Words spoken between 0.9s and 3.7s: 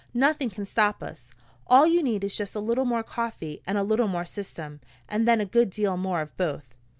us. All you need is just a little more coffee